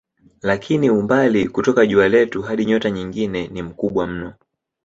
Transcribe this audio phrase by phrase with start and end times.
[0.41, 4.33] Lakini umbali kutoka jua letu hadi nyota nyingine ni mkubwa mno.